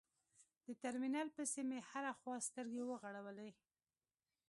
د 0.65 0.67
ترمینل 0.83 1.27
پسې 1.37 1.61
مې 1.69 1.79
هره 1.89 2.11
خوا 2.19 2.35
سترګې 2.47 2.83
وغړولې. 2.85 3.51